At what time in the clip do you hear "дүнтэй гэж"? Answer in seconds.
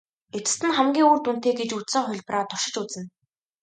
1.23-1.69